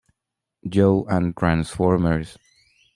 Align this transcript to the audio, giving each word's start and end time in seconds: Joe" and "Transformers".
Joe" 0.67 1.05
and 1.11 1.35
"Transformers". 1.37 2.35